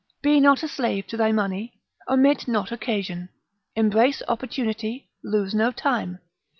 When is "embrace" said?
3.75-4.23